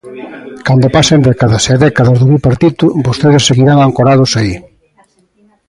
[0.67, 4.55] Cando pasen décadas e décadas do Bipartito, vostedes seguirán ancorados aí.